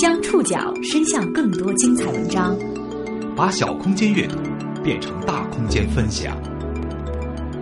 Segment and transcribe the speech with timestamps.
[0.00, 2.56] 将触角伸向更多精彩文章，
[3.36, 4.38] 把小空间阅读
[4.82, 6.34] 变成大空间分享。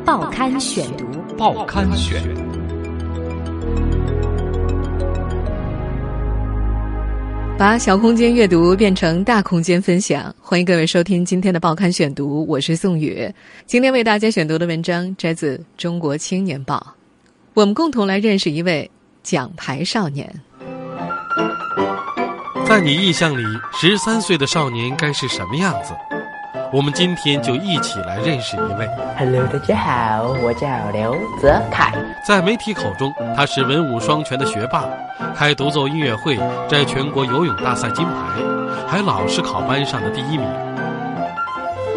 [0.04, 1.04] 报刊选读，
[1.36, 2.22] 报刊选。
[7.58, 13.28] 把小空间阅读变成大空间分享，欢迎各位收听今天的报刊选读，我是宋宇。
[13.66, 16.76] 今天为大家选读的文章摘自《中国青年报》，
[17.58, 18.88] 我们共同来认识一位
[19.24, 20.32] 奖牌少年。
[22.64, 25.92] 在你印象里，十三岁的少年该是什么样子？
[26.72, 28.88] 我们今天就一起来认识一位。
[29.18, 31.92] Hello，大家好，我叫刘泽凯。
[32.24, 34.84] 在媒体口中，他是文武双全的学霸，
[35.34, 36.38] 开独奏音乐会，
[36.68, 40.48] 摘全国游泳大赛金牌，还老是考班上的第一名。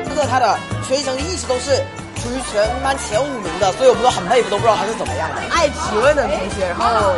[0.09, 1.83] 这个他的学习成绩一直都是
[2.21, 5.41] 处于全班前五名的，所以我们都很佩服，都不知道他是怎么样的。
[5.49, 7.15] 爱提问的同学，然后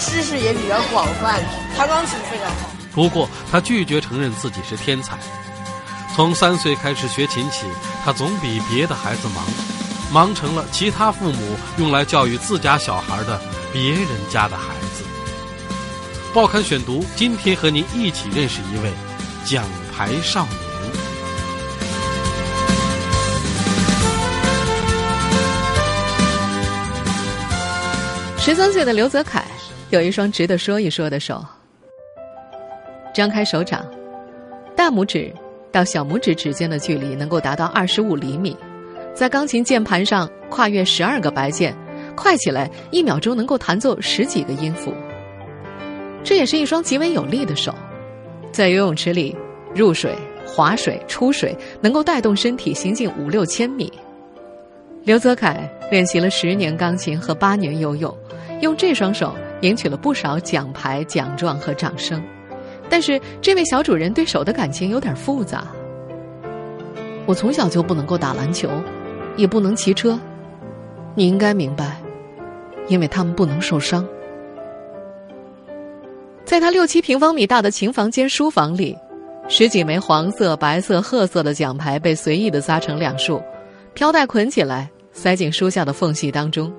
[0.00, 1.38] 知识也比较广泛，
[1.76, 2.70] 弹钢琴非常好。
[2.94, 5.18] 不过，他拒绝承认自己是天才。
[6.14, 7.66] 从三岁开始学琴起，
[8.04, 9.44] 他总比别的孩子忙，
[10.10, 13.38] 忙成了其他父母用来教育自家小孩的
[13.72, 15.04] 别人家的孩子。
[16.32, 18.90] 报刊选读，今天和您一起认识一位
[19.44, 20.71] 奖牌少年。
[28.44, 29.44] 十三岁的刘泽凯
[29.90, 31.44] 有一双值得说一说的手。
[33.14, 33.88] 张开手掌，
[34.74, 35.32] 大拇指
[35.70, 38.56] 到小拇指之间的距离能够达到二十五厘米，
[39.14, 41.72] 在钢琴键盘上跨越十二个白键，
[42.16, 44.92] 快起来一秒钟能够弹奏十几个音符。
[46.24, 47.72] 这也是一双极为有力的手，
[48.50, 49.36] 在游泳池里
[49.72, 53.92] 入水、划水、出水，能够带动身体行进五六千米。
[55.04, 58.16] 刘泽凯练习了十年钢琴和八年游泳，
[58.60, 62.22] 用这双手赢取了不少奖牌、奖状和掌声。
[62.88, 65.66] 但是这位小主人对手的感情有点复杂。
[67.26, 68.70] 我从小就不能够打篮球，
[69.36, 70.18] 也不能骑车，
[71.16, 71.96] 你应该明白，
[72.86, 74.06] 因为他们不能受伤。
[76.44, 78.96] 在他六七平方米大的琴房间书房里，
[79.48, 83.40] 十几枚黄色、白色、褐色的奖牌被随意的扎成两束，
[83.94, 86.72] 飘带捆起来，塞进书架的缝隙当中。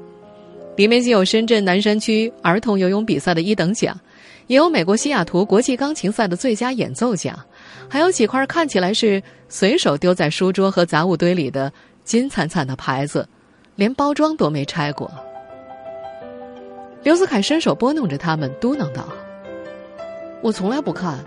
[0.76, 4.00] 里面既有深圳南山区儿童游泳比赛的一等奖。
[4.48, 7.40] 也有美国西雅图国际钢琴赛的最佳演奏奖，
[7.88, 11.72] 还有几块看起来是随手丢在书桌和杂物堆里的
[12.04, 13.26] 金灿灿的牌子，
[13.78, 15.10] 连包装都没拆过。
[17.04, 19.08] 刘子凯伸手拨弄着它们，嘟囔道
[20.44, 21.24] ：“我从来不看，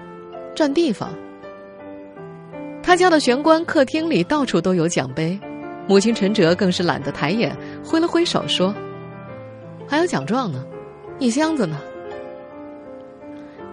[0.54, 1.08] 占地方。”
[2.84, 5.40] 他家的玄关、客厅里到处都有奖杯，
[5.86, 8.74] 母亲陈哲更是懒得抬眼，挥了挥手说
[9.86, 10.64] ：“还有奖状呢，
[11.18, 11.78] 一箱子呢。”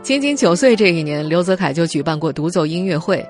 [0.04, 3.26] 仅仅九岁这一年，刘泽凯就举办过独奏音乐会，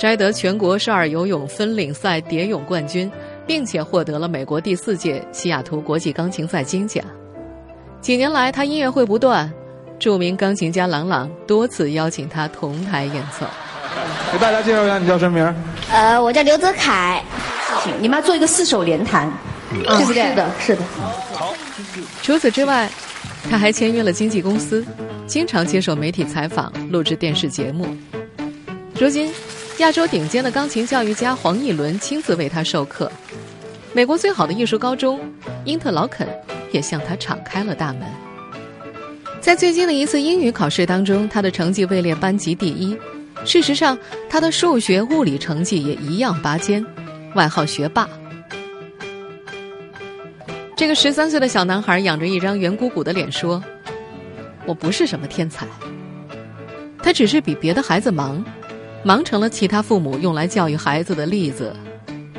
[0.00, 3.10] 摘得全国少儿游泳分领赛蝶泳冠军，
[3.46, 7.04] 并且获得了美国第四届西雅图国际钢琴赛金奖。
[8.00, 9.52] 几年来，他音乐会不断，
[9.98, 13.46] 著名钢琴家郎朗多次邀请他同台演奏。
[14.32, 15.54] 给大家介绍一下，你叫什么名？
[15.92, 17.22] 呃，我叫刘泽凯。
[18.00, 19.30] 你们要做一个四手联弹，
[19.72, 20.22] 嗯、对不对？
[20.28, 20.82] 是的，是的。
[21.32, 21.54] 好。
[22.22, 22.90] 除此之外，
[23.50, 24.84] 他还签约了经纪公司。
[25.26, 27.84] 经常接受媒体采访，录制电视节目。
[28.98, 29.28] 如今，
[29.78, 33.10] 亚洲顶尖的钢琴教育家黄义伦亲自为他授课。
[33.92, 35.18] 美国最好的艺术高中
[35.64, 36.28] 因特劳肯
[36.70, 38.02] 也向他敞开了大门。
[39.40, 42.96] 在最近的一次英语考试当中，他的成绩位列班级第一。
[43.44, 43.98] 事实上，
[44.30, 46.84] 他的数学、物理成绩也一样拔尖，
[47.36, 48.08] 外号“学霸”。
[50.74, 53.62] 这个十三岁的小男孩仰着一张圆鼓鼓的脸说。
[54.66, 55.64] 我不是什么天才，
[56.98, 58.44] 他只是比别的孩子忙，
[59.04, 61.72] 忙成了其他父母用来教育孩子的例子，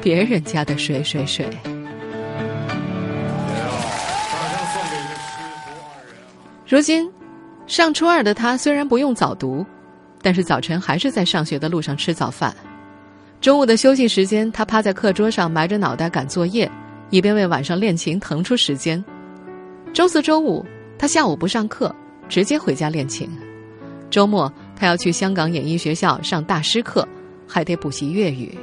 [0.01, 1.47] 别人家的水水水。
[6.67, 7.09] 如今，
[7.65, 9.65] 上初二的他虽然不用早读，
[10.21, 12.53] 但是早晨还是在上学的路上吃早饭。
[13.39, 16.69] 中午的休息时间，他趴在课桌上埋着脑袋赶作业，
[17.09, 19.03] 一边为晚上练琴腾出时间。
[19.93, 20.65] 周四周五，
[20.97, 21.93] 他下午不上课。
[22.29, 23.29] 直接回家练琴。
[24.09, 27.07] 周末他要去香港演艺学校上大师课，
[27.47, 28.53] 还得补习粤语。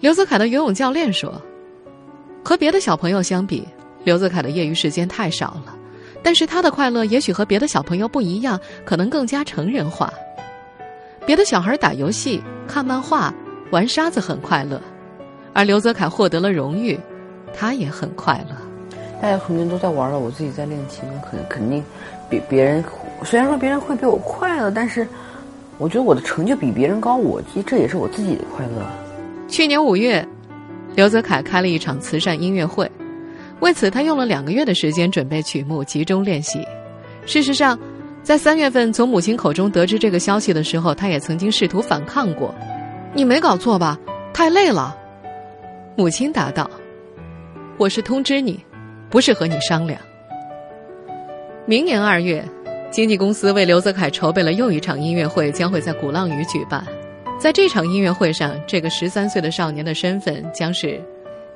[0.00, 1.40] 刘泽凯的游泳教练说
[2.44, 3.66] ：“和别的小朋友相比，
[4.04, 5.74] 刘泽凯的业余时间太少了，
[6.22, 10.12] 但是他的快乐也许和别的小朋友不一样，可能更加成人化。
[11.26, 13.34] 别的小孩打游戏、看漫画、
[13.70, 14.80] 玩沙子很快乐，
[15.52, 16.98] 而刘泽凯获得了荣誉，
[17.52, 18.56] 他也很快乐。”
[19.20, 21.82] 大家肯定都在玩了，我自己在练琴，肯肯定
[22.30, 22.84] 比别人
[23.24, 25.08] 虽然说别人会比我快乐，但是
[25.78, 28.86] 我觉得我的成就比别人高，我这也是我自己的快乐。
[29.48, 30.26] 去年五月，
[30.94, 32.88] 刘泽凯开了一场慈善音乐会，
[33.60, 36.64] 为此他用了两个月的时间准备曲目，集中练习。
[37.24, 37.76] 事实上，
[38.26, 42.52] 在三月份从母亲口中得知这个消息的时候，他也曾经试图反抗过。
[43.14, 43.96] 你没搞错吧？
[44.34, 44.98] 太累了。
[45.94, 46.68] 母亲答道
[47.78, 48.58] ：“我是通知你，
[49.08, 50.00] 不是和你商量。”
[51.66, 52.44] 明年二月，
[52.90, 56.84] 经纪公司为刘泽楷筹备了又一场音乐会，将会在鼓浪屿举办。
[57.38, 61.00] 在这场音乐会上，这个十三岁的少年的身份将是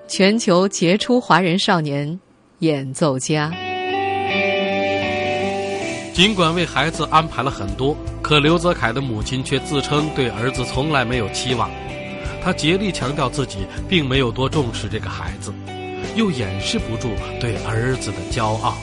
[0.07, 2.21] 全球杰出华人少年
[2.61, 3.51] 演奏家。
[6.21, 11.71] 尽管为孩子安排了很多，可刘泽楷的母亲却自称对儿子从来没有期望。
[12.43, 15.51] 他竭力强调自己并没有多重视这个孩子，
[16.17, 17.09] 又掩饰不住
[17.41, 18.77] 对儿子的骄傲。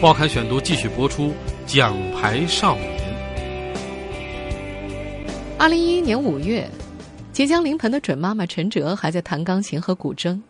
[0.00, 1.26] 报刊选读继续播出
[1.66, 2.88] 《奖牌少年》。
[5.58, 6.66] 二零一一年五月，
[7.30, 10.40] 即将临盆的准妈妈陈哲还在弹钢琴和古筝。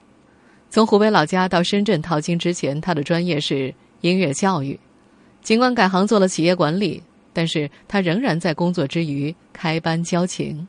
[0.71, 4.79] 从湖北老家到深圳淘金之前，她的专业是音乐教育。
[5.43, 7.03] 尽管改行做了企业管理，
[7.33, 10.67] 但是他仍然在工作之余开班教琴。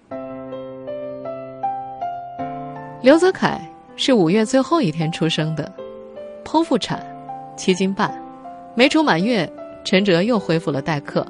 [3.02, 3.62] 刘泽楷
[3.96, 5.72] 是五月最后一天出生的，
[6.44, 7.06] 剖腹产，
[7.56, 8.12] 七斤半，
[8.76, 9.48] 没出满月，
[9.84, 11.26] 陈哲又恢复了代课。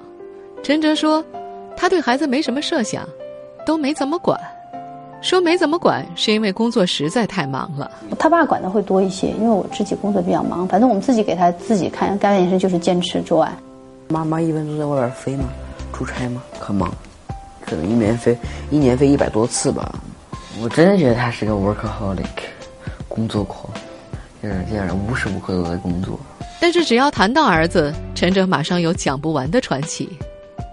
[0.63, 1.23] 陈哲说，
[1.75, 3.05] 他对孩子没什么设想，
[3.65, 4.39] 都没怎么管。
[5.23, 7.89] 说没怎么管，是因为工作实在太忙了。
[8.19, 10.67] 他爸管的会多一些，因为我自己工作比较忙。
[10.67, 13.51] 反正我们自己给他自己看，干点事就是坚持做爱。
[14.09, 15.45] 妈妈一般都在外边飞嘛，
[15.93, 16.93] 出差嘛，可忙，
[17.65, 18.37] 可能一年飞
[18.69, 19.95] 一年飞一百多次吧。
[20.61, 22.25] 我真的觉得他是个 workaholic，
[23.07, 23.73] 工作狂，
[24.41, 26.19] 就是这样的，无时无刻都在工作。
[26.59, 30.09] 但是只要谈到儿子，陈哲马上有讲不完的传奇。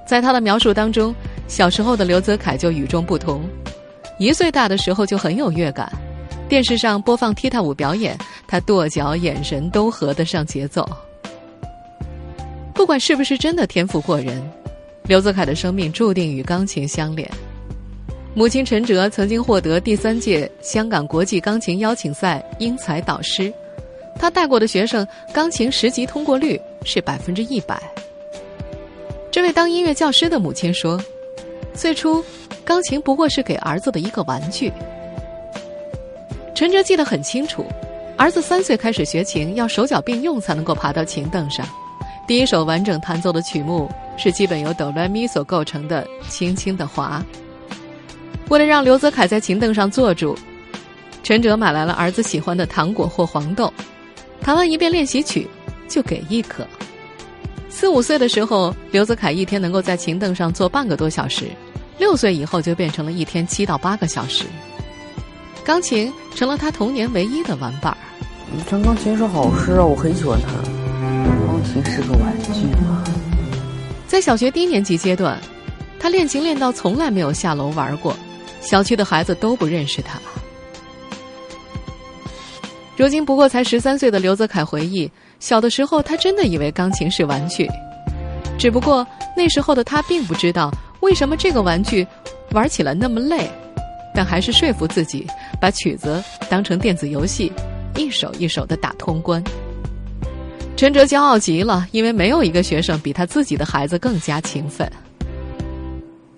[0.09, 1.15] 在他的描述当中，
[1.47, 3.43] 小时候的刘泽楷就与众不同。
[4.21, 5.91] 一岁大的时候就很有乐感，
[6.47, 10.87] 电视上播放踢踏舞表演，他跺脚、眼神都合得上节奏。
[12.75, 14.39] 不管是不是真的天赋过人，
[15.05, 17.27] 刘泽楷的生命注定与钢琴相连。
[18.35, 23.51] 母亲陈哲曾经获得第三届香港国际钢琴邀请赛英才导师，
[24.17, 27.83] 他带过的学生钢琴十级通过率是百分之一百。
[29.31, 31.03] 这位当音乐教师的母亲说
[31.73, 32.23] ：“最初，
[32.65, 34.73] 钢琴不过是给儿子的一个玩具。”
[36.55, 37.65] 陈哲记得很清楚，
[38.17, 41.67] 儿子三岁开始学琴，要手脚并用才能够爬到琴凳上。
[42.27, 47.25] 第一首完整弹奏的曲目是基本由哆来咪所构成的《轻轻的滑》。
[48.49, 50.37] 为了让刘泽凯在琴凳上坐住，
[51.23, 53.73] 陈哲买来了儿子喜欢的糖果或黄豆，
[54.41, 55.49] 弹完一遍练习曲，
[55.89, 56.67] 就给一颗。
[57.69, 61.47] 四五岁的时候，刘泽凯一天能够在琴凳上坐半个多小时；
[62.01, 64.47] 六岁以后就变成了一天七到八个小时。
[65.63, 67.99] 钢琴成了他童年唯一的玩伴儿。
[68.69, 70.51] 弹钢琴是好事啊，我很喜欢弹。
[71.47, 73.05] 钢琴是个玩具吗？
[74.09, 75.39] 在小学低年级阶段，
[75.99, 78.17] 他练琴练到从来没有下楼玩过。
[78.63, 80.19] 小区的孩子都不认识他。
[82.97, 87.69] 如今不过才十三岁的刘泽凯回忆，小的时候他真的以为钢琴是玩具，
[88.59, 92.07] 只不过那时候的他并不知道为什么这个玩具
[92.53, 93.51] 玩起来那么累，
[94.15, 95.27] 但还是说服自己
[95.61, 97.53] 把曲子当成电子游戏，
[97.97, 99.43] 一首一首的打通关。
[100.77, 104.91] 陈哲骄傲极了，因为没有一个学生比他自己的孩子更加勤奋。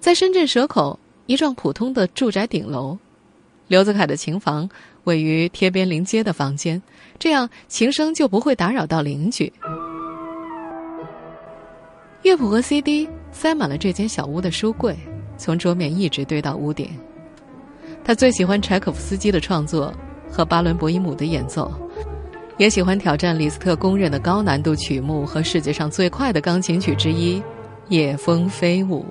[0.01, 0.99] 在深圳蛇口。
[1.27, 2.99] 一幢普通的住宅顶楼，
[3.69, 4.69] 刘泽凯的琴房
[5.05, 6.83] 位于贴边临街的房间，
[7.17, 9.51] 这样琴声就不会打扰到邻居。
[12.23, 14.97] 乐谱和 CD 塞满了这间小屋的书柜，
[15.37, 16.91] 从桌面一直堆到屋顶。
[18.05, 19.93] 他最喜欢柴可夫斯基的创作
[20.31, 21.73] 和巴伦博伊姆的演奏，
[22.59, 27.41] 也喜欢挑战李斯特公认的高难度曲目和世界上最快的钢琴曲之一
[27.89, 29.05] 《夜风飞舞》。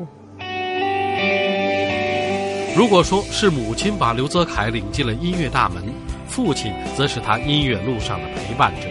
[2.76, 5.84] 如果说是母亲把刘泽凯领进了音乐大门，
[6.28, 8.88] 父亲则是他音乐路上的陪伴者，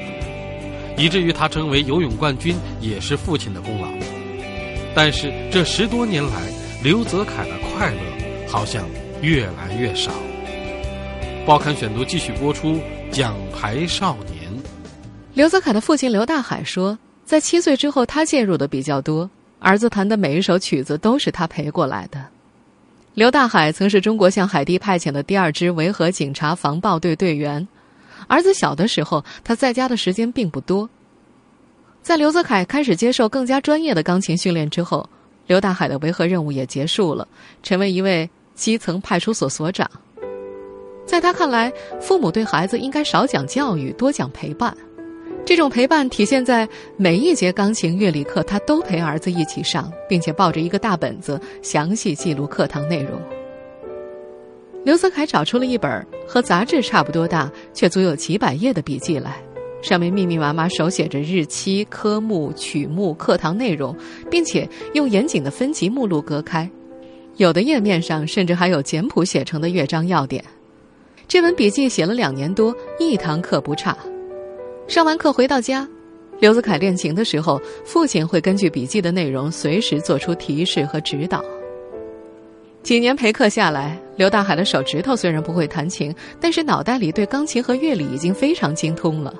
[0.98, 3.88] 以至于他成为游泳冠军也是父亲的功劳。
[4.94, 6.32] 但是这十多年来，
[6.82, 8.84] 刘泽楷的快乐好像
[9.22, 10.12] 越来越少。
[11.46, 12.74] 报刊选读继续播出
[13.10, 14.50] 《奖牌少年》。
[15.32, 19.30] 刘泽楷的父亲刘大海说，在七岁之后，他介入的比较多，
[19.60, 22.26] 儿子弹的每一首曲子都是他陪过来的。
[23.14, 27.66] 刘大海曾是中国向海地派遣的第二支维和警察防暴队队员，
[28.26, 30.88] 儿子小的时候，他在家的时间并不多。
[32.02, 35.08] 在刘泽凯开始接受更加专业的钢琴训练之后，
[35.46, 37.26] 刘大海的维和任务也结束了，
[37.62, 39.88] 成为一位基层派出所所长。
[41.06, 44.76] 在他看来，父母对孩子应该少讲教育，多讲陪伴。
[45.44, 53.20] 这种陪伴体现在每一节钢琴乐理课，他都陪儿子一起上，并且抱着一个大本子，详细记录课堂内容。
[54.84, 59.36] 刘泽凯找出了一本和杂志差不多大却足有几百页的笔记来，
[59.82, 63.96] 上面密密麻麻手写着日期、科目、曲目、课堂内容，
[64.30, 66.68] 并且用严谨的分级目录隔开，
[67.36, 70.44] 有的页面上甚至还有简谱写成的乐章要点。
[71.26, 73.96] 这本笔记写了两年多，一堂课不差。
[74.86, 75.88] 上完课回到家，
[76.40, 81.42] 刘子凯练琴的时候，父亲会根据笔记的内容随时做出提示和指导。
[82.82, 89.34] 几年陪课下来，刘大海的手指头虽然不会弹琴，但是脑袋里对钢琴和乐理已经非常精通了。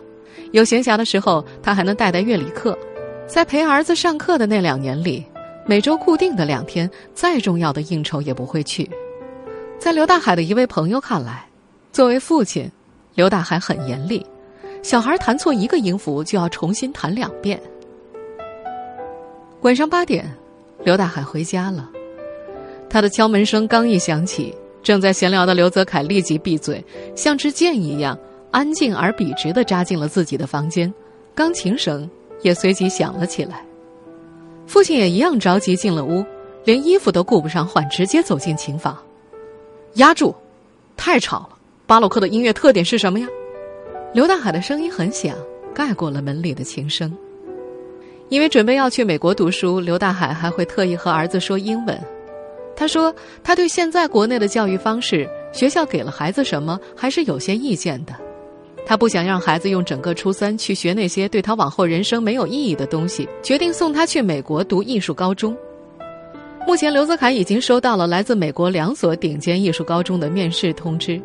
[0.53, 2.77] 有闲暇的时候，他还能带带乐理课。
[3.27, 5.25] 在陪儿子上课的那两年里，
[5.65, 8.91] 每周固定的两天，再重要的应酬也不会去。
[9.79, 11.47] 在刘大海的一位朋友看来，
[11.93, 12.71] 作为父亲，
[13.15, 14.25] 刘大海很严厉。
[14.83, 17.61] 小孩弹错一个音符，就要重新弹两遍。
[19.61, 20.29] 晚上八点，
[20.85, 21.89] 刘大海回家了。
[22.89, 26.85] 他的敲门声刚一响起，正在闲聊的刘泽楷立即闭嘴，
[27.15, 28.19] 像支箭一样
[28.51, 30.93] 安静而笔直的扎进了自己的房间。
[31.35, 32.09] 钢琴声
[32.43, 33.65] 也随即响了起来。
[34.67, 36.25] 父亲也一样着急进了屋，
[36.65, 38.97] 连衣服都顾不上换，直接走进琴房。
[39.95, 40.35] 压住！
[40.97, 41.51] 太吵了。
[41.87, 43.27] 巴洛克的音乐特点是什么呀？
[44.13, 45.35] 刘大海的声音很响，
[45.75, 47.13] 盖过了门里的琴声。
[48.29, 52.01] 因为准备要去美国读书，刘大海还会特意和儿子说英文。
[52.77, 58.15] 他说，他对现在国内的教育方式，学校给了孩子什么，还是有些意见的。
[58.87, 65.57] 他不想让孩子用整个初三去学那些对他往后人生没有意义的东西，决定送他去美国读艺术高中。
[66.67, 71.21] 目前，刘泽楷已经收到了来自美国两所顶尖艺术高中的面试通知。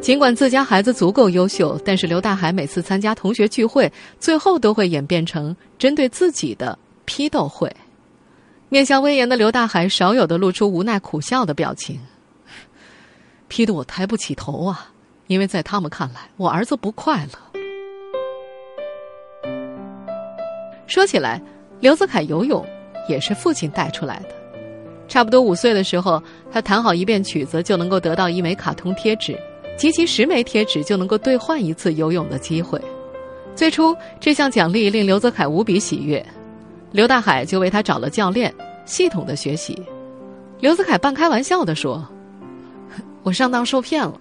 [0.00, 7.70] 尽管自家孩子足够优秀，但是刘大海每次参加同学聚会，最后都会演变成针对自己的批斗会。
[8.68, 12.00] 面向威严的刘大海，少有的露出无奈苦笑的表情，
[13.46, 14.90] 批得我抬不起头啊！
[15.32, 17.60] 因为在他们看来，我儿子不快乐。
[20.86, 21.40] 说起来，
[21.80, 22.62] 刘子凯游泳
[23.08, 24.28] 也是父亲带出来的。
[25.08, 26.22] 差不多五岁的时候，
[26.52, 29.34] 他弹好一遍曲子，就能够得到一枚卡通贴纸。
[29.78, 32.78] 集齐十枚贴纸就能够兑换一次游泳的机会。
[33.54, 36.24] 最初，这项奖励令刘泽凯无比喜悦，
[36.90, 39.82] 刘大海就为他找了教练，系统的学习。
[40.60, 42.06] 刘泽凯半开玩笑的说
[43.24, 44.20] ：“我上当受骗了。”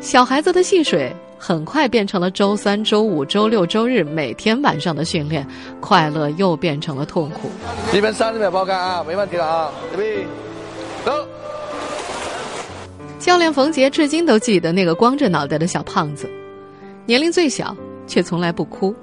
[0.00, 5.46] 小孩子的戏水很快变成了周三、周五、周六、周日每天晚上的训练，
[5.80, 7.50] 快乐又变成了痛苦。
[7.92, 10.24] 这边三十秒报干啊，没问题了啊，准备，
[11.04, 11.12] 走。
[13.18, 16.30] 教练冯杰至今都记得那个光着脑袋的小胖子，
[17.04, 17.76] 年龄最小
[18.06, 18.94] 却从来不哭。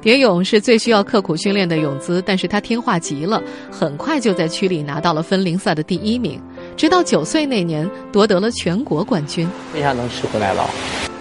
[0.00, 6.38] 蝶泳是最需要刻苦训练的泳姿，但是他听话极了，很快就在区里拿到了分龄赛的第一名。
[6.76, 9.48] 直到九岁那年夺得了全国冠军。
[9.72, 10.68] 非常能吃苦耐劳，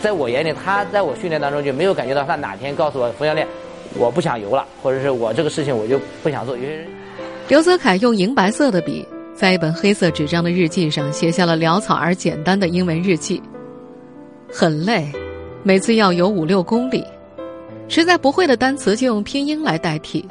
[0.01, 3.47] 在我眼里，他在我训练当中就没有感觉到他哪天告诉我冯教练，
[3.97, 6.55] 我不想游了，或者是我这个事情我就不想做。
[6.55, 6.87] 有些人，
[7.47, 9.05] 刘泽凯用银白色的笔。
[9.35, 13.41] 在一本黑色纸张的日记上写下了潦草而简单的英文日记。
[14.47, 15.11] 很累，
[15.63, 17.03] 每次要游五六公里，
[17.89, 20.23] 实在不会的单词就用拼音来代替。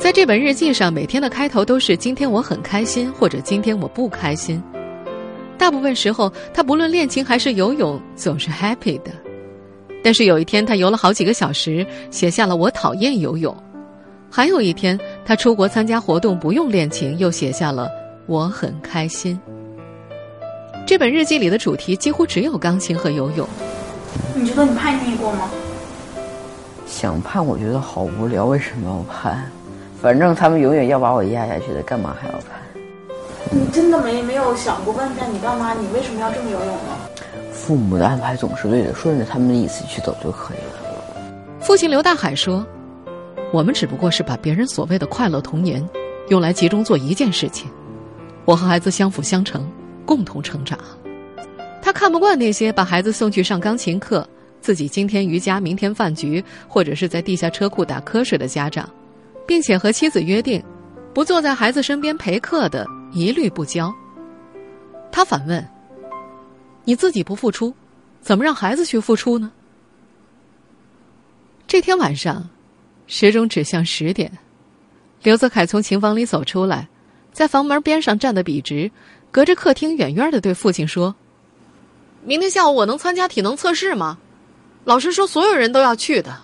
[0.00, 4.60] 在这本日记上，每天的开头都是“今天我很开心”或者“今天我不开心”。
[5.58, 9.10] 大部分时候，他不论练琴还是游泳，总是 happy 的。
[10.02, 13.54] 但是有一天，他游了好几个小时，写下了“我讨厌游泳”。
[14.32, 17.86] 还有一天，他出国参加活动，不用练琴，又写下了。
[18.24, 19.38] 我很开心。
[20.86, 23.46] 这本日记里的主题几乎只有钢琴和游泳。
[24.34, 25.50] 你觉得你叛逆过吗？
[26.86, 28.46] 想叛，我觉得好无聊。
[28.46, 29.50] 为什么要叛？
[30.00, 32.44] 反正他们永远要把我压下去的，干嘛还要拍？
[33.50, 36.96] 你真的没没有想过问一下你爸妈，你为什么要这么游泳吗？
[37.52, 41.22] 父母的安排总是对的，顺着他们的意思去走就可以了。
[41.60, 42.66] 父亲刘大海说
[43.52, 45.86] ：“我们只不过是把别人所谓的快乐童年，
[46.28, 47.68] 用来集中做一件事情。”
[48.46, 49.70] 我和孩子相辅相成，
[50.06, 50.78] 共同成长。
[51.82, 54.26] 他看不惯那些把孩子送去上钢琴课，
[54.60, 58.88] 自己今天瑜伽，明天饭局，或者是在地下车库打瞌睡的家长，
[59.50, 60.62] 并且和妻子约定，
[61.12, 63.92] 不坐在孩子身边陪课的，一律不教。
[65.10, 65.68] 他反问
[66.86, 67.74] ：“你自己不付出，
[68.20, 69.50] 怎么让孩子去付出呢？
[71.66, 72.48] 这天晚上，
[73.08, 74.38] 时钟指向十点，
[75.24, 76.88] 刘泽凯从琴房里走出来，
[77.32, 78.92] 在房门边上站得笔直，
[79.32, 81.16] 隔着客厅远远的对父亲说
[82.22, 84.16] ：“明天下午我能参加体能测试吗？
[84.84, 86.38] 老师说所有人都要去的。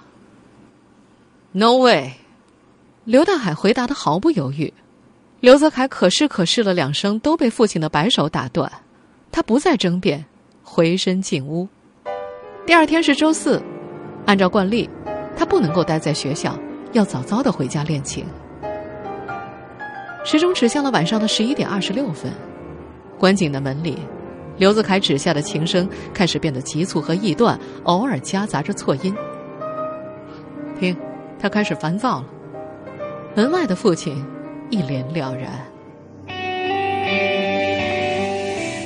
[1.53, 2.15] ”“No way！”
[3.07, 4.73] 刘大海回答的毫不犹豫。
[5.39, 8.71] 刘泽凯可是可是了两声，都被父亲的摆手打断。
[9.31, 10.25] 他不再争辩，
[10.65, 11.69] 回身进屋。
[12.67, 13.63] 第二天是周四，
[14.27, 14.91] 按照惯例，
[15.37, 16.59] 他不能够待在学校，
[16.95, 18.25] 要早早的回家练琴。
[20.25, 22.33] 时钟指向了晚上的十一点二十六分，
[23.21, 23.97] 关紧的门里，
[24.59, 29.15] 刘泽凯指下的琴声开始变得急促和易断，偶尔夹杂着错音。
[30.81, 30.97] 听，
[31.39, 32.27] 他开始烦躁了。
[33.37, 34.25] 门外的父亲。
[34.69, 35.65] 一脸了然。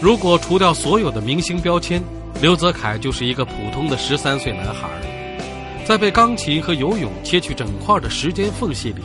[0.02, 2.02] 如果除掉所有的明星标签，
[2.42, 4.88] 刘泽凯就是一个普通的十三岁男孩。
[5.86, 9.00] 在被钢琴和游泳切去整块的时间缝隙里，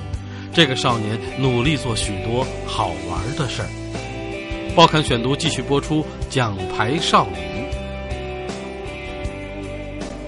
[0.51, 3.69] 这个少年努力做许多好玩的事儿。
[4.75, 7.39] 报刊选读继续播出《奖牌少年》。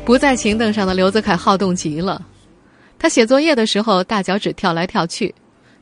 [0.06, 2.22] 不在琴凳上的刘泽凯好动极了，
[3.00, 5.34] 他写作业的时候大脚趾跳来跳去。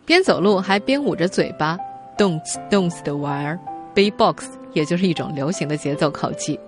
[0.05, 1.75] 边走路还边捂着嘴巴，
[2.15, 3.60] 动次动次的玩儿
[3.95, 6.60] ，B-box 也就是一种流行的节奏口技。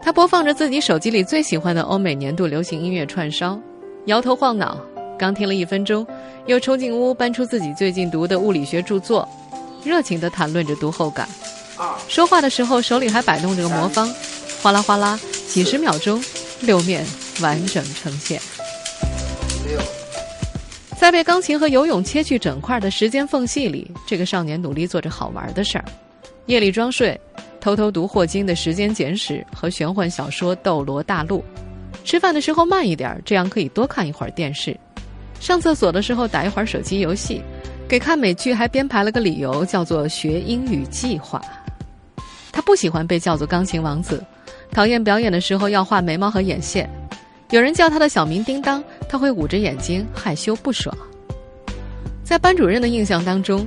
[0.00, 3.58] 他播放着自己手机里最喜欢的欧美年度流行音乐串烧，
[4.06, 4.78] 摇头晃脑，
[5.18, 6.06] 刚听了一分钟，
[6.46, 9.28] 又冲进屋搬出自己最近读的物理学著作，
[9.82, 11.28] 热情地谈论着读后感。
[12.06, 14.08] 说话的时候手里还摆弄着个魔方，
[14.62, 16.22] 哗啦哗啦，几十秒钟，
[16.60, 17.04] 六面
[17.40, 18.40] 完整呈现。
[21.02, 25.84] 在被钢琴和游泳切去整块的时间缝隙里，这个少年努力做着好玩的事儿：
[26.46, 27.20] 夜里装睡，
[27.60, 31.40] 偷偷读霍金的《时间简史》和玄幻小说《斗罗大陆》；
[32.04, 34.76] 吃饭的时候慢一点，这样可以多看一会儿电视；
[35.40, 37.40] 上厕所的时候打一会儿手机游戏；
[37.88, 41.42] 给看美剧还编排了个理由，叫做“学英语计划”。
[42.52, 44.24] 他不喜欢被叫做“钢琴王子”，
[44.70, 46.88] 讨厌表演的时候要画眉毛和眼线。
[47.52, 50.96] 有人叫他的小名叮当，他会捂着眼睛害羞不爽。
[52.24, 53.66] 在班主任的印象当中，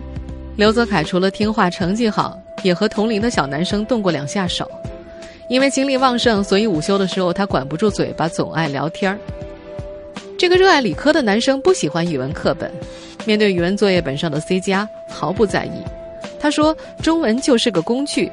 [0.56, 4.68] 刘泽凯除了听话、成绩好，也和同龄的小男生动过两下手。
[5.50, 9.20] 因为精力旺盛，所以午休的时候他管不住嘴巴，总爱聊天儿。
[10.36, 12.72] 这个热爱理科的男生不喜欢语文课本，
[13.24, 15.84] 面对语文作业本上的 C 加毫不在意。
[16.40, 18.32] 他说：“中文就是个工具。”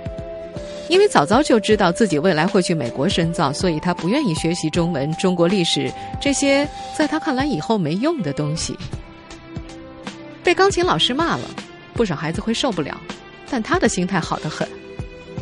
[0.93, 8.77] 因为早早就知道自己未来会去美国深造，所以他不愿意学习中文、中国历史这些在他看来以后没用的东西。
[10.45, 11.45] 被钢琴老师骂了，
[11.95, 13.01] 不少孩子会受不了，
[13.49, 14.69] 但他的心态好得很。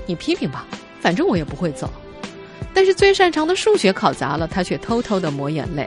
[0.06, 0.64] 你批评吧，
[1.00, 1.90] 反正我也不会走。
[2.72, 5.84] 但是最擅长的数学考砸了，他却偷偷的抹眼泪。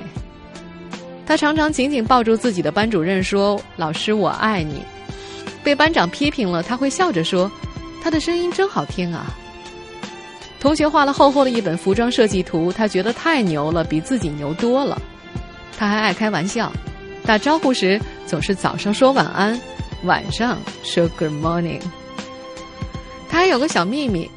[1.26, 4.84] 他常常紧紧抱住自己的班主任说：“老师，我爱你。”
[5.63, 7.49] 被班长批评了，他会笑着说
[8.04, 9.34] ：“他的声音真好听啊。”
[10.63, 14.97] 同学画了厚厚的一本服装设计图，他觉得太牛了，比自己牛多了。
[15.78, 16.71] 他还爱开玩笑，
[17.26, 19.60] 打招呼时总是早上说晚安，
[20.06, 21.82] 晚上说 good morning。
[23.28, 24.32] 他还有个小秘密，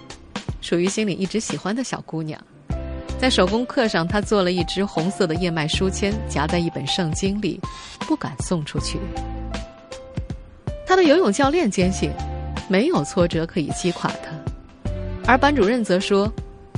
[0.60, 2.40] 属于心里一直喜欢的小姑娘。
[3.20, 7.60] 在手工课上，他做了一只红色的燕麦书签，夹在一本圣经里，
[8.00, 8.98] 不敢送出去。
[10.84, 12.10] 他的游泳教练坚信，
[12.68, 14.30] 没有挫折可以击垮他。
[15.26, 16.32] 而班主任则说，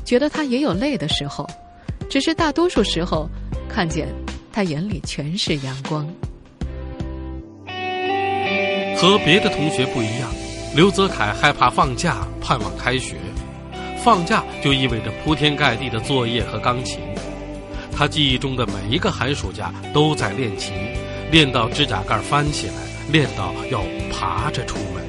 [0.04, 1.46] 觉得他也有累的时候，
[2.08, 3.28] 只是大多数时候，
[3.68, 4.08] 看见
[4.50, 6.08] 他眼里全是阳光。
[8.96, 10.30] 和别的同学不一样，
[10.74, 13.16] 刘泽凯害怕放假，盼望开学。
[14.02, 17.00] 放假就意味着铺天盖地的作业和钢琴。
[17.92, 20.72] 他记忆中的每一个寒暑假都在练琴，
[21.30, 22.74] 练到指甲盖翻起来，
[23.12, 25.07] 练到要爬着出门。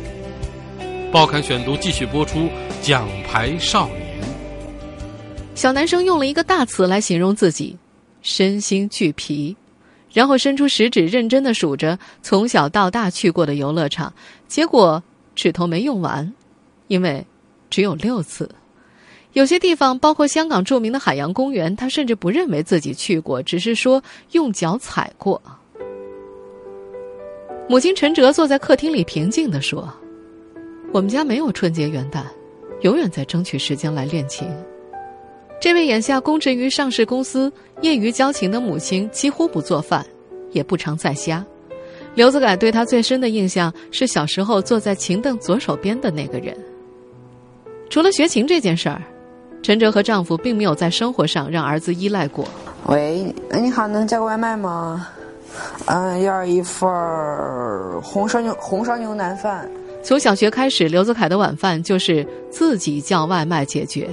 [1.11, 2.41] 报刊选读继续播出
[2.83, 4.21] 《奖牌少年》。
[5.55, 7.75] 小男生用了一个大词来形容自己，
[8.21, 9.55] 身心俱疲，
[10.13, 14.13] 然后伸出食指认真的数着从小到大去过的游乐场，
[14.47, 15.01] 结果
[15.33, 16.31] 指头没用完，
[16.89, 17.25] 因为
[17.71, 18.47] 只有六次。
[19.33, 25.41] 有些地方，包括香港著名的海洋公园，他甚至不认为自己去过，只是说用脚踩过。
[27.67, 29.91] 母亲陈哲坐在客厅里，平静的说。
[30.91, 32.23] 我们家没有春节元旦，
[32.81, 34.47] 永远在争取时间来练琴。
[35.61, 40.03] 这位眼下供职于上市公司、业余教琴的母亲，几乎不做饭，
[40.51, 41.45] 也不常在家。
[42.15, 46.57] 刘子凯对他最深的印象是小时候坐在琴凳左手边的那个人。
[47.87, 48.99] 除了学琴这件事儿，
[49.61, 52.47] 陈哲和丈夫并没有在生活上让儿子依赖过。
[52.87, 55.07] 喂，你好，能叫个外卖吗？
[55.85, 56.89] 嗯，要一份
[58.01, 59.69] 红烧牛红烧牛腩饭。
[60.01, 64.09] 从小学开始，刘泽凯的晚饭就是自己叫外卖解决，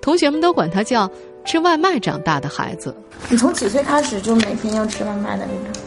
[0.00, 1.10] 同学们都管他叫
[1.44, 2.94] 吃外卖长大的孩子。
[3.28, 5.82] 你从几岁开始就每天要吃外卖的那种？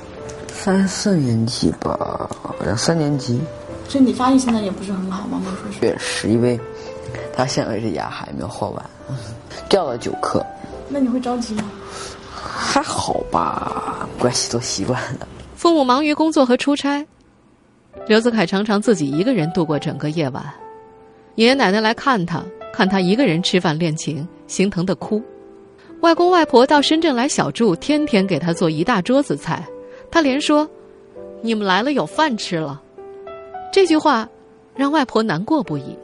[0.53, 2.29] 三四年级吧，
[2.63, 3.41] 两三年级。
[3.87, 5.41] 所以你发育现在也不是很好吗？
[5.43, 6.59] 没说确实，因为
[7.35, 8.85] 他现在是牙还没有换完，
[9.67, 10.45] 掉了九颗。
[10.89, 11.63] 那你会着急吗？
[12.33, 15.27] 还好吧，关系都习惯了。
[15.55, 17.05] 父母忙于工作和出差，
[18.07, 20.43] 刘子凯常常自己一个人度过整个夜晚。
[21.35, 25.21] 爷爷奶奶来看他，看他一个人吃饭练琴，心疼的哭。
[26.01, 29.65] 外公外婆到深圳来小住，天天给他做一大桌子菜，
[30.11, 30.69] 他连说
[31.41, 32.81] ：“你们来了，有饭吃了。”
[33.71, 34.27] 这句话
[34.75, 35.97] 让外婆难过不已。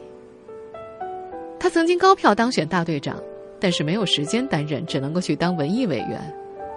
[1.59, 3.21] 他曾经高票当选大队长，
[3.59, 6.19] 但是没有时间担任，只能够去当文艺委员。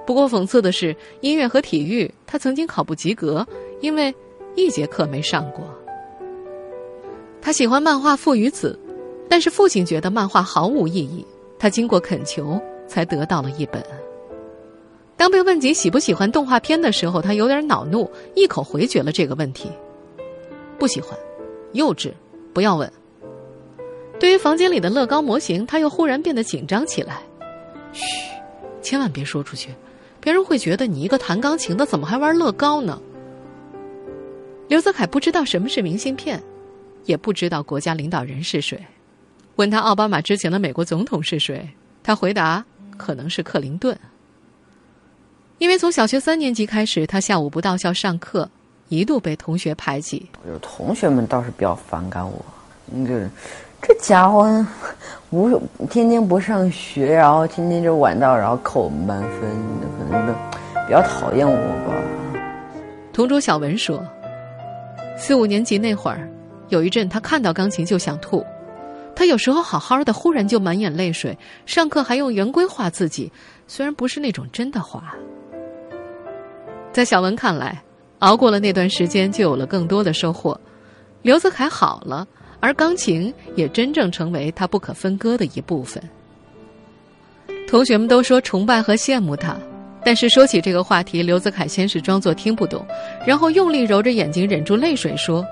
[0.05, 3.47] 不过讽刺的是，音乐和体育他曾经考不及格，
[3.81, 4.13] 因为
[4.55, 5.65] 一节课没上过。
[7.41, 8.79] 他喜欢漫画《父与子》，
[9.29, 11.27] 但是父亲觉得漫画毫无意义，
[11.59, 13.85] 他经过恳求才得到了一本。
[15.17, 19.71] 当被问及喜不喜欢动画片的时候，他有点恼怒，一口回绝了这个问题
[20.79, 21.19] ：“不喜欢，
[21.73, 22.13] 幼稚，
[22.53, 22.91] 不要问。”
[24.19, 27.23] 对于房间里的乐高模型，他又忽然变得紧张起来
[27.93, 28.07] ：“嘘，
[28.81, 29.71] 千万别说出去。”
[30.21, 33.01] 别人会觉得你一个弹钢琴的怎么还玩乐高呢？
[34.73, 36.43] 刘泽凯不知道什么是明信片，
[37.05, 38.83] 也不知道国家领导人是谁。
[39.57, 41.69] 问他奥巴马之前的美国总统是谁，
[42.03, 42.65] 他回答
[42.97, 43.95] 可能是克林顿。
[45.59, 48.49] 因为从小学三年级开始，他下午不到校上课，
[48.89, 50.27] 一度被同学排挤。
[50.49, 52.43] 有同学们倒是比较反感我，
[52.87, 53.29] 那个。
[53.83, 54.67] 这家伙，
[55.29, 59.41] 不天天不上学，然后天天就晚到，然后扣我们班分，
[59.99, 60.35] 可能
[60.87, 62.41] 比较讨厌我吧。
[63.13, 64.03] 同桌小文说，
[65.25, 66.29] 四五年级那会儿，
[66.69, 68.45] 有一阵他看到钢琴就想吐，
[69.15, 73.31] 他有时候好好的，忽然就满眼泪水，上课还用圆规画自己，
[73.69, 75.15] 虽然不是那种真的画。
[76.91, 77.81] 在小文看来，
[78.19, 80.61] 熬过了那段时间，就有了更多的收获。
[81.23, 82.27] 刘泽凯好了。
[82.59, 86.03] 而钢琴也真正成为他不可分割的一部分。
[87.69, 89.57] 同学们都说崇拜和羡慕他，
[90.05, 92.85] 但是说起这个话题，刘子凯先是装作听不懂，
[93.27, 95.45] 然后用力揉着眼睛，忍住泪水说：“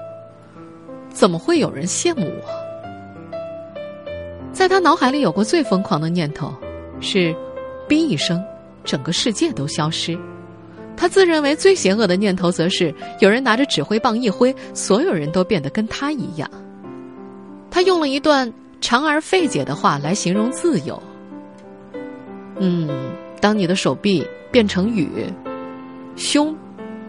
[1.12, 2.42] 怎么会有人羡慕我？”
[4.52, 6.52] 在他脑海里有过最疯狂的念头，
[7.00, 7.34] 是
[7.88, 8.42] “哔一声，
[8.84, 10.18] 整个世界都消失”。
[10.96, 16.50] 他自认为最邪恶的念头，则是有人拿着指挥棒一挥，所有人都变得跟他一样。
[17.70, 21.00] 他用了一段长而费解的话来形容自由。
[22.58, 22.88] 嗯，
[23.40, 25.08] 当你的手臂变成羽，
[26.14, 26.54] 胸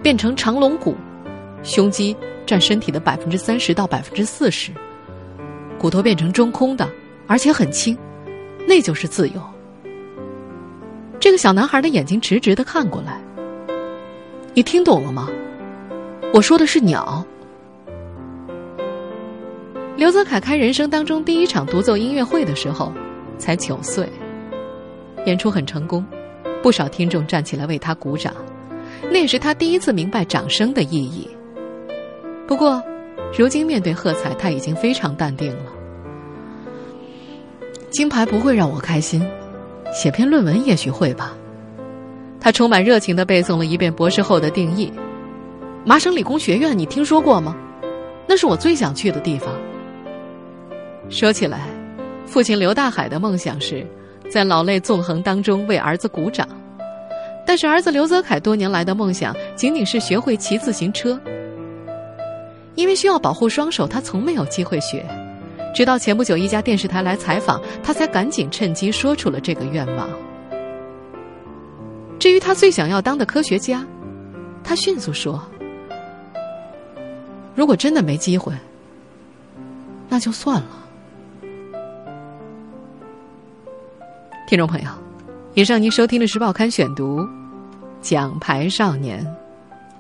[0.02, 0.96] 变成长龙骨，
[1.62, 2.16] 胸肌
[2.46, 4.72] 占身体的百分之三十到百分之四十，
[5.78, 6.90] 骨头变成中空的，
[7.28, 7.98] 而且很轻，
[8.68, 9.42] 那就是自由。
[11.20, 13.22] 这个小男孩的眼睛直直的看过来，
[14.54, 15.30] 你听懂了吗？
[16.34, 17.26] 我说的是鸟。
[19.98, 22.92] 刘泽凯开人生当中第一场独奏音乐会的时候，
[23.38, 24.10] 才九岁。
[25.28, 26.04] 演出很成功，
[26.62, 28.34] 不少听众站起来为他鼓掌，
[29.12, 31.30] 那也是他第一次明白掌声的意义。
[32.48, 32.82] 不过，
[33.38, 35.72] 如今面对喝彩，他已经非常淡定了。
[37.90, 39.26] 金牌不会让我开心，
[39.94, 41.34] 写篇论文也许会吧。
[42.40, 44.92] 他充满热情的背诵了一遍博士后的定义。
[45.86, 47.56] 麻省理工学院，你听说过吗？
[48.28, 49.54] 那是我最想去的地方。
[51.10, 51.68] 说起来，
[52.26, 53.86] 父亲刘大海的梦想是
[54.32, 56.48] 在老泪纵横当中为儿子鼓掌，
[57.46, 61.20] 但是儿子刘泽凯多年来的梦想仅仅是学会骑自行车。
[62.76, 65.06] 因为需要保护双手，他从没有机会学。
[65.76, 70.10] 直到前不久一家电视台来采访，他才赶紧趁机说出了这个愿望。
[72.18, 73.86] 至于他最想要当的科学家，
[74.64, 75.42] 他迅速说
[77.54, 78.54] ：“如果真的没机会，
[80.08, 80.78] 那就算了。”
[84.52, 84.90] 听众朋友，
[85.54, 87.22] 以上您收听的时《报刊选读》，
[88.02, 89.26] 奖牌少年，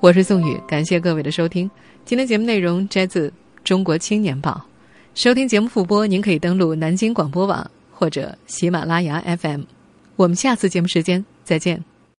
[0.01, 1.71] 我是宋宇，感谢各位的收听。
[2.03, 3.29] 今天节目内容摘自
[3.63, 4.51] 《中国青年报》，
[5.15, 9.61] 收听节目复播，您可以登录南京广播网或者喜马拉雅 FM。
[10.17, 11.81] 我们下次节目时间再见。